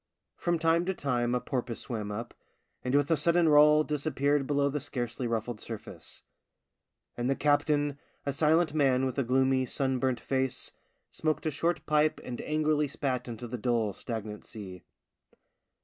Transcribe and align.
From 0.35 0.57
time 0.57 0.83
to 0.85 0.95
time 0.95 1.35
a 1.35 1.39
porpoise 1.39 1.81
swam 1.81 2.11
up, 2.11 2.33
and 2.83 2.95
with 2.95 3.11
a 3.11 3.15
sudden 3.15 3.47
roll 3.47 3.83
disappeared 3.83 4.47
below 4.47 4.67
the 4.67 4.79
scarcely 4.79 5.27
ruffled 5.27 5.59
surface. 5.61 6.23
And 7.15 7.29
the 7.29 7.35
captain, 7.35 7.99
a 8.25 8.33
silent 8.33 8.73
man 8.73 9.05
with 9.05 9.19
a 9.19 9.23
gloomy, 9.23 9.67
sunburnt 9.67 10.19
face, 10.19 10.71
smoked 11.11 11.45
a 11.45 11.51
short 11.51 11.85
pipe 11.85 12.19
and 12.23 12.41
angrily 12.41 12.87
spat 12.87 13.27
into 13.27 13.47
the 13.47 13.59
dull, 13.59 13.93
stagnant 13.93 14.43
sea. 14.43 14.81